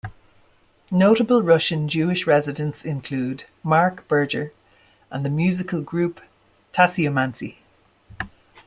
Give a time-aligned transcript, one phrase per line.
[0.89, 4.51] Notable Russian Jewish residents include Mark Berger
[5.11, 6.19] and the musical group
[6.73, 7.57] Tasseomancy.